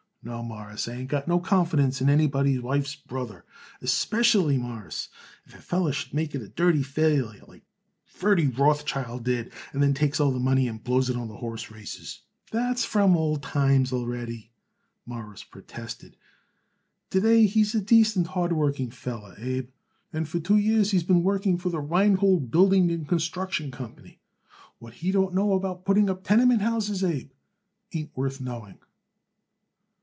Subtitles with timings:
[0.23, 3.43] No, Mawruss, I ain't got no confidence in anybody's wife's brother,
[3.81, 5.09] especially, Mawruss,
[5.47, 7.63] if a feller should make it a dirty failure like
[8.05, 11.37] Ferdy Rothschild did and then takes all the money and blows it in on the
[11.37, 14.51] horse races." "That's from old times already,"
[15.07, 16.17] Morris protested.
[17.09, 19.69] "To day he's a decent, hard working feller, Abe,
[20.13, 24.19] and for two years he's been working for the Rheingold Building and Construction Company.
[24.77, 27.31] What he don't know about putting up tenement houses, Abe,
[27.93, 28.77] ain't worth knowing."